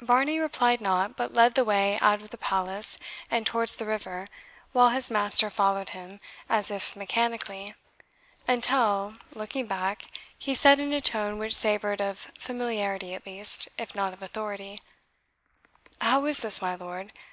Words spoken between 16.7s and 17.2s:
lord?